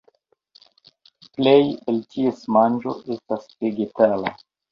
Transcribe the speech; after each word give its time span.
Plej 1.39 1.61
el 1.93 2.01
ties 2.15 2.41
manĝo 2.57 2.97
estas 3.17 3.47
vegetala. 3.67 4.35